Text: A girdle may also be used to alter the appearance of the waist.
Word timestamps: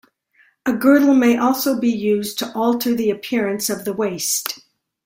A 0.65 0.73
girdle 0.73 1.13
may 1.13 1.37
also 1.37 1.79
be 1.79 1.91
used 1.91 2.39
to 2.39 2.51
alter 2.55 2.95
the 2.95 3.11
appearance 3.11 3.69
of 3.69 3.85
the 3.85 3.93
waist. 3.93 4.59